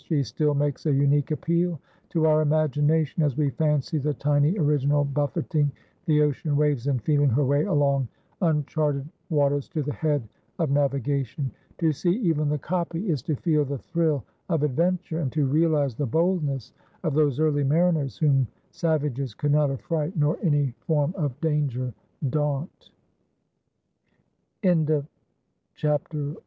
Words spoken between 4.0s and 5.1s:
tiny original